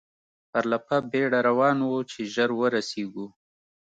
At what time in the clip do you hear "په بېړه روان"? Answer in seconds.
0.87-1.77